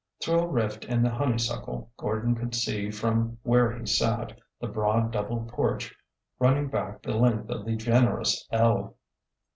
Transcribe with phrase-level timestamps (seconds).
[0.19, 5.11] Through a rift in the honeysuckle Gordon could see from where he sat the broad
[5.11, 5.93] double porch
[6.39, 8.95] running back the length of the generous ell.